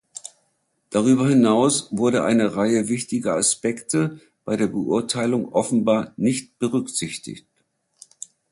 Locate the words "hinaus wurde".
1.29-2.23